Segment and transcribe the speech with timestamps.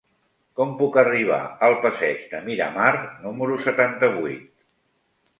[0.59, 2.93] Com puc arribar al passeig de Miramar
[3.27, 4.49] número setanta-vuit?